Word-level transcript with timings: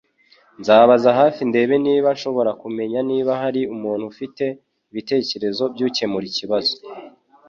Nzabaza 0.59 1.09
hafi 1.19 1.41
ndebe 1.49 1.75
niba 1.85 2.07
nshobora 2.15 2.51
kumenya 2.61 2.99
niba 3.09 3.31
hari 3.41 3.61
umuntu 3.75 4.03
ufite 4.11 4.43
ibitekerezo 4.91 5.63
byukemura 5.73 6.25
ikibazo. 6.31 6.73